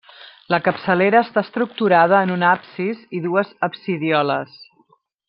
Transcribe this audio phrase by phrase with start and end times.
[0.53, 4.57] La capçalera està estructurada en un absis i dues absidioles.